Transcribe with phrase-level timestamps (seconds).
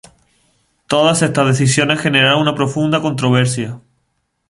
[0.87, 3.79] Todas estas decisiones generaron una profunda controversia.